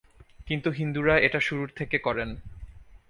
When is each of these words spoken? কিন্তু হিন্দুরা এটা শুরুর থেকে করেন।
কিন্তু 0.47 0.69
হিন্দুরা 0.71 1.15
এটা 1.19 1.39
শুরুর 1.39 1.69
থেকে 1.75 1.97
করেন। 1.97 2.29